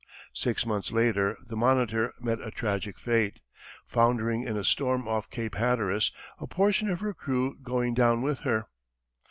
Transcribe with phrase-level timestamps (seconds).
[0.33, 3.39] Six months later, the Monitor met a tragic fate,
[3.85, 8.39] foundering in a storm off Cape Hatteras, a portion of her crew going down with
[8.39, 8.65] her.